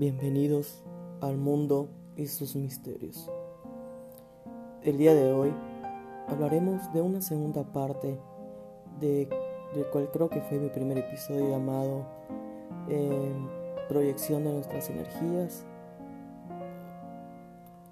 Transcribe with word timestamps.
Bienvenidos 0.00 0.82
al 1.20 1.36
mundo 1.36 1.90
y 2.16 2.26
sus 2.28 2.56
misterios. 2.56 3.30
El 4.82 4.96
día 4.96 5.12
de 5.14 5.30
hoy 5.30 5.52
hablaremos 6.26 6.90
de 6.94 7.02
una 7.02 7.20
segunda 7.20 7.64
parte 7.64 8.18
de, 8.98 9.28
del 9.74 9.86
cual 9.92 10.08
creo 10.10 10.30
que 10.30 10.40
fue 10.40 10.58
mi 10.58 10.70
primer 10.70 10.96
episodio 10.96 11.50
llamado 11.50 12.06
eh, 12.88 13.30
Proyección 13.90 14.44
de 14.44 14.54
nuestras 14.54 14.88
energías. 14.88 15.66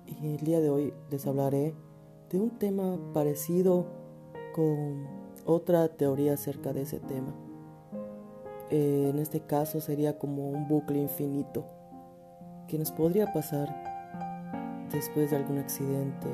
Y 0.06 0.34
el 0.34 0.38
día 0.38 0.60
de 0.60 0.70
hoy 0.70 0.94
les 1.10 1.26
hablaré 1.26 1.74
de 2.30 2.40
un 2.40 2.58
tema 2.58 2.98
parecido 3.12 3.84
con 4.54 5.06
otra 5.44 5.88
teoría 5.88 6.32
acerca 6.32 6.72
de 6.72 6.80
ese 6.80 7.00
tema. 7.00 7.34
Eh, 8.70 9.10
en 9.10 9.18
este 9.18 9.40
caso 9.40 9.82
sería 9.82 10.18
como 10.18 10.48
un 10.48 10.68
bucle 10.68 11.00
infinito 11.02 11.66
que 12.68 12.78
nos 12.78 12.92
podría 12.92 13.32
pasar 13.32 13.68
después 14.92 15.30
de 15.30 15.36
algún 15.36 15.58
accidente 15.58 16.28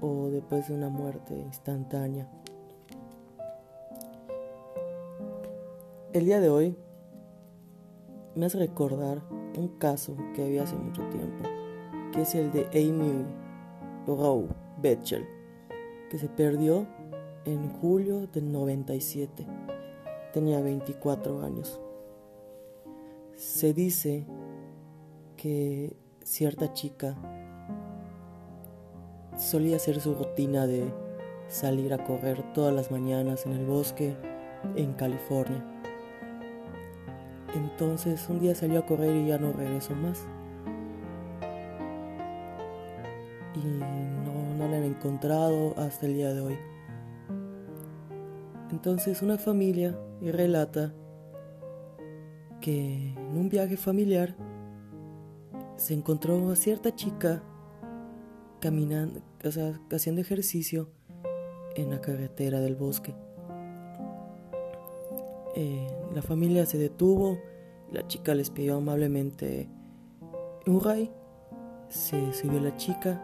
o 0.00 0.28
después 0.28 0.68
de 0.68 0.74
una 0.74 0.88
muerte 0.88 1.34
instantánea. 1.38 2.28
El 6.12 6.26
día 6.26 6.40
de 6.40 6.50
hoy 6.50 6.76
me 8.34 8.46
hace 8.46 8.58
recordar 8.58 9.22
un 9.56 9.68
caso 9.78 10.16
que 10.34 10.44
había 10.44 10.64
hace 10.64 10.76
mucho 10.76 11.02
tiempo, 11.08 11.48
que 12.12 12.22
es 12.22 12.34
el 12.34 12.50
de 12.50 12.66
Amy 12.74 13.24
Rowe 14.06 14.48
Betchel, 14.78 15.24
que 16.10 16.18
se 16.18 16.28
perdió 16.28 16.86
en 17.44 17.70
julio 17.80 18.26
del 18.26 18.50
97. 18.50 19.46
Tenía 20.32 20.60
24 20.60 21.42
años. 21.42 21.80
Se 23.36 23.72
dice 23.72 24.26
que 25.42 25.96
cierta 26.22 26.72
chica 26.72 27.16
solía 29.36 29.74
hacer 29.74 30.00
su 30.00 30.14
rutina 30.14 30.68
de 30.68 30.84
salir 31.48 31.92
a 31.92 32.04
correr 32.04 32.52
todas 32.52 32.72
las 32.72 32.92
mañanas 32.92 33.44
en 33.44 33.54
el 33.54 33.66
bosque 33.66 34.14
en 34.76 34.92
California. 34.92 35.64
Entonces 37.56 38.24
un 38.28 38.38
día 38.38 38.54
salió 38.54 38.78
a 38.78 38.86
correr 38.86 39.16
y 39.16 39.26
ya 39.26 39.38
no 39.38 39.52
regresó 39.52 39.96
más. 39.96 40.24
Y 43.56 43.66
no, 43.66 44.54
no 44.58 44.68
la 44.68 44.76
han 44.76 44.84
encontrado 44.84 45.74
hasta 45.76 46.06
el 46.06 46.14
día 46.14 46.32
de 46.32 46.40
hoy. 46.40 46.58
Entonces 48.70 49.22
una 49.22 49.38
familia 49.38 49.98
relata 50.20 50.94
que 52.60 53.12
en 53.16 53.36
un 53.36 53.48
viaje 53.48 53.76
familiar 53.76 54.36
se 55.76 55.94
encontró 55.94 56.50
a 56.50 56.56
cierta 56.56 56.94
chica 56.94 57.42
caminando, 58.60 59.20
o 59.44 59.50
sea, 59.50 59.80
haciendo 59.90 60.20
ejercicio 60.20 60.88
en 61.74 61.90
la 61.90 62.00
carretera 62.00 62.60
del 62.60 62.76
bosque. 62.76 63.14
Eh, 65.54 65.86
la 66.14 66.22
familia 66.22 66.64
se 66.66 66.78
detuvo, 66.78 67.38
la 67.90 68.06
chica 68.06 68.34
les 68.34 68.50
pidió 68.50 68.76
amablemente 68.76 69.68
un 70.66 70.80
ray, 70.80 71.10
se 71.88 72.32
subió 72.32 72.60
la 72.60 72.76
chica, 72.76 73.20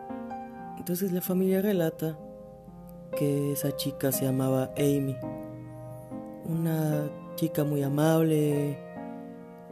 entonces 0.77 1.13
la 1.13 1.21
familia 1.21 1.63
relata 1.63 2.19
que 3.17 3.53
esa 3.53 3.75
chica 3.77 4.13
se 4.13 4.25
llamaba 4.25 4.73
Amy, 4.77 5.17
una 6.45 7.11
chica 7.37 7.65
muy 7.65 7.83
amable, 7.83 8.79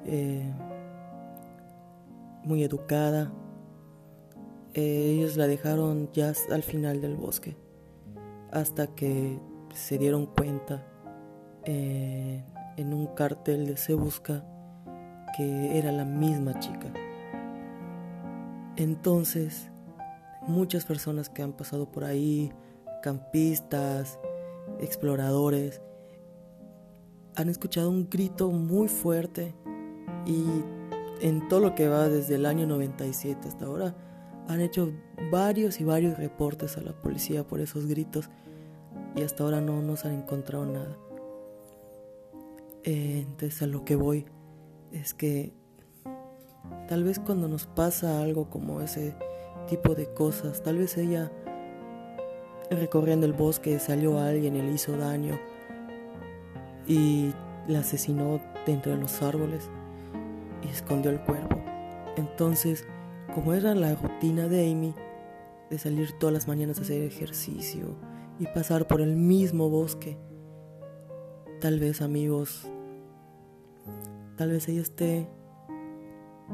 eh, 0.07 0.51
muy 2.47 2.63
educada. 2.63 3.33
Eh, 4.73 5.17
ellos 5.17 5.37
la 5.37 5.47
dejaron 5.47 6.11
ya 6.13 6.33
al 6.51 6.63
final 6.63 7.01
del 7.01 7.17
bosque, 7.17 7.57
hasta 8.53 8.87
que 8.87 9.39
se 9.75 9.99
dieron 9.99 10.27
cuenta 10.27 10.87
eh, 11.65 12.45
en 12.77 12.95
un 12.95 13.09
cartel 13.09 13.67
de 13.67 13.77
Se 13.77 13.95
Busca 13.95 14.45
que 15.37 15.79
era 15.79 15.93
la 15.93 16.05
misma 16.05 16.59
chica. 16.61 16.93
Entonces, 18.77 19.71
muchas 20.47 20.85
personas 20.85 21.29
que 21.29 21.43
han 21.43 21.53
pasado 21.53 21.91
por 21.91 22.05
ahí, 22.05 22.53
campistas, 23.03 24.19
exploradores, 24.81 25.83
han 27.35 27.49
escuchado 27.49 27.91
un 27.91 28.09
grito 28.09 28.51
muy 28.51 28.89
fuerte 28.89 29.55
y 30.25 30.45
en 31.21 31.49
todo 31.49 31.61
lo 31.61 31.75
que 31.75 31.89
va 31.89 32.09
desde 32.09 32.35
el 32.35 32.47
año 32.47 32.67
97 32.67 33.49
hasta 33.49 33.65
ahora, 33.67 33.95
han 34.49 34.61
hecho 34.61 34.93
varios 35.31 35.81
y 35.81 35.85
varios 35.85 36.19
reportes 36.19 36.77
a 36.77 36.83
la 36.83 36.93
policía 36.93 37.47
por 37.47 37.61
esos 37.61 37.87
gritos 37.87 38.31
y 39.15 39.23
hasta 39.23 39.45
ahora 39.45 39.61
no 39.61 39.83
nos 39.83 40.05
han 40.05 40.13
encontrado 40.15 40.67
nada. 40.67 40.97
Entonces 42.85 43.63
a 43.63 43.67
lo 43.67 43.85
que 43.85 43.97
voy 43.97 44.27
es 44.93 45.15
que 45.15 45.53
tal 46.89 47.03
vez 47.03 47.19
cuando 47.19 47.49
nos 47.49 47.67
pasa 47.67 48.23
algo 48.23 48.49
como 48.49 48.81
ese 48.81 49.17
tipo 49.69 49.95
de 49.95 50.13
cosas, 50.15 50.63
tal 50.63 50.79
vez 50.79 50.97
ella 50.97 51.33
recorriendo 52.71 53.27
el 53.27 53.33
bosque 53.33 53.79
salió 53.79 54.19
a 54.19 54.29
alguien 54.29 54.55
y 54.57 54.63
le 54.63 54.73
hizo 54.73 54.97
daño 54.97 55.39
y 56.87 57.33
la 57.67 57.81
asesinó 57.81 58.41
dentro 58.65 58.93
de 58.93 58.99
los 58.99 59.23
árboles 59.23 59.69
y 60.67 60.71
escondió 60.71 61.11
el 61.11 61.21
cuerpo. 61.21 61.61
Entonces, 62.17 62.85
como 63.35 63.55
era 63.55 63.75
la 63.75 63.95
rutina 63.95 64.49
de 64.49 64.71
Amy, 64.71 64.95
de 65.71 65.79
salir 65.79 66.13
todas 66.19 66.33
las 66.33 66.49
mañanas 66.49 66.79
a 66.79 66.83
hacer 66.83 67.03
ejercicio 67.03 67.97
y 68.39 68.47
pasar 68.47 68.87
por 68.87 69.01
el 69.01 69.17
mismo 69.17 69.69
bosque, 69.69 70.19
tal 71.61 71.81
vez 71.81 72.03
amigos, 72.03 72.67
tal 74.37 74.51
vez 74.51 74.69
ella 74.69 74.83
esté 74.83 75.29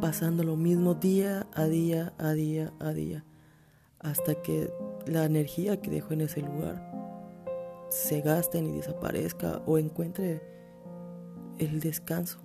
pasando 0.00 0.42
lo 0.42 0.56
mismo 0.56 0.94
día 0.94 1.46
a 1.54 1.64
día, 1.66 2.14
a 2.18 2.32
día, 2.32 2.72
a 2.80 2.92
día, 2.92 3.24
hasta 4.00 4.34
que 4.34 4.72
la 5.06 5.24
energía 5.24 5.80
que 5.80 5.90
dejó 5.90 6.14
en 6.14 6.22
ese 6.22 6.40
lugar 6.40 6.90
se 7.90 8.22
gaste 8.22 8.58
y 8.58 8.72
desaparezca 8.72 9.62
o 9.66 9.78
encuentre 9.78 10.42
el 11.58 11.80
descanso. 11.80 12.40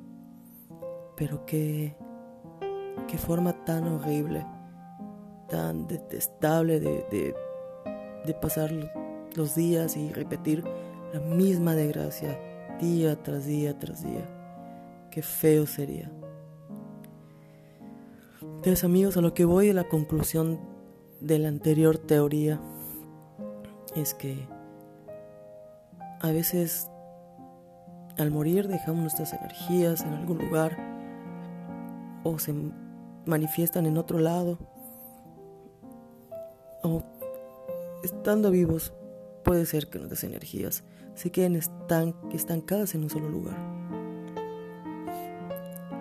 Pero 1.18 1.46
qué, 1.46 1.96
qué 3.08 3.18
forma 3.18 3.66
tan 3.66 3.88
horrible, 3.88 4.46
tan 5.50 5.88
detestable 5.88 6.80
de, 6.80 7.34
de, 8.24 8.34
pasar 8.36 8.72
los 9.36 9.56
días 9.56 9.98
y 9.98 10.14
repetir 10.14 10.64
la 11.12 11.20
misma 11.20 11.74
desgracia 11.74 12.40
día 12.80 13.22
tras 13.24 13.46
día 13.46 13.78
tras 13.80 14.04
día. 14.04 14.26
Qué 15.10 15.24
feo 15.24 15.66
sería. 15.66 16.12
Entonces 18.42 18.84
amigos, 18.84 19.18
a 19.18 19.22
lo 19.22 19.34
que 19.34 19.46
voy 19.46 19.70
a 19.70 19.74
la 19.74 19.88
conclusión 19.88 20.60
de 21.20 21.40
la 21.40 21.48
anterior 21.48 21.98
teoría 21.98 22.60
es 23.96 24.14
que 24.14 24.48
a 26.22 26.32
veces 26.32 26.90
al 28.18 28.32
morir 28.32 28.68
dejamos 28.68 29.02
nuestras 29.02 29.34
energías 29.34 30.02
en 30.02 30.14
algún 30.14 30.38
lugar 30.38 30.87
o 32.28 32.40
se 32.40 32.54
manifiestan 33.26 33.86
en 33.86 33.98
otro 33.98 34.20
lado. 34.20 34.58
O 36.84 37.04
estando 38.04 38.52
vivos 38.52 38.94
puede 39.44 39.66
ser 39.66 39.90
que 39.90 40.00
nuestras 40.00 40.24
energías 40.24 40.84
se 41.16 41.32
queden 41.32 41.56
estancadas 42.32 42.96
en 42.96 43.04
un 43.04 43.10
solo 43.10 43.30
lugar. 43.30 43.58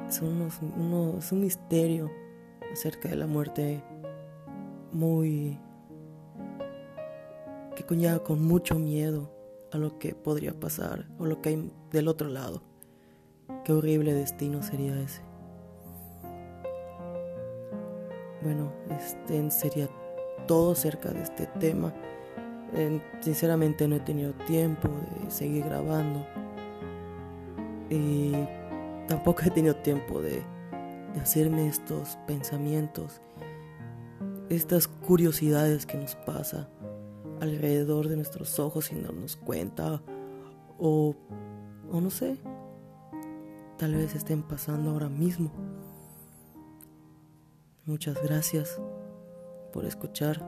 Es, 0.09 0.17
es 0.17 1.33
un 1.33 1.41
misterio 1.41 2.11
acerca 2.73 3.09
de 3.09 3.17
la 3.17 3.27
muerte 3.27 3.83
muy 4.93 5.59
que 7.75 7.85
conlleva 7.85 8.19
con 8.21 8.43
mucho 8.43 8.79
miedo 8.79 9.31
a 9.73 9.79
lo 9.79 9.99
que 9.99 10.15
podría 10.15 10.59
pasar 10.59 11.07
o 11.19 11.27
lo 11.27 11.43
que 11.43 11.51
hay 11.51 11.73
del 11.91 12.09
otro 12.09 12.29
lado. 12.29 12.63
Qué 13.65 13.73
horrible 13.73 14.15
destino 14.15 14.63
sería 14.63 14.99
ese. 15.01 15.23
Bueno, 18.47 18.71
este 18.91 19.51
sería 19.51 19.89
todo 20.47 20.77
cerca 20.77 21.11
de 21.11 21.21
este 21.21 21.49
tema. 21.59 21.93
sinceramente 23.19 23.89
no 23.89 23.97
he 23.97 24.01
tenido 24.01 24.35
tiempo 24.47 24.89
de 24.89 25.29
seguir 25.33 25.65
grabando. 25.65 26.25
Y 27.91 28.35
tampoco 29.09 29.43
he 29.45 29.51
tenido 29.51 29.75
tiempo 29.75 30.21
de, 30.21 30.45
de 31.13 31.21
hacerme 31.21 31.67
estos 31.67 32.17
pensamientos, 32.29 33.21
estas 34.49 34.87
curiosidades 34.87 35.85
que 35.85 35.99
nos 35.99 36.15
pasa 36.15 36.69
alrededor 37.41 38.07
de 38.07 38.15
nuestros 38.15 38.61
ojos 38.61 38.85
sin 38.85 39.03
darnos 39.03 39.35
cuenta 39.35 40.01
o, 40.79 41.17
o 41.91 42.01
no 42.01 42.11
sé, 42.11 42.39
tal 43.77 43.97
vez 43.97 44.15
estén 44.15 44.45
pasando 44.45 44.93
ahora 44.93 45.09
mismo. 45.09 45.66
Muchas 47.87 48.21
gracias 48.21 48.81
por 49.73 49.85
escuchar 49.85 50.45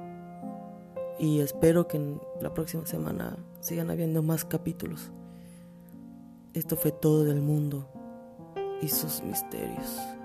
y 1.21 1.39
espero 1.39 1.87
que 1.87 1.97
en 1.97 2.21
la 2.41 2.53
próxima 2.53 2.85
semana 2.85 3.37
sigan 3.61 3.91
habiendo 3.91 4.25
más 4.25 4.45
capítulos. 4.45 5.13
Esto 6.53 6.75
fue 6.75 6.91
todo 6.91 7.23
del 7.23 7.41
mundo 7.41 7.89
y 8.83 8.89
sus 8.89 9.23
misterios. 9.23 10.18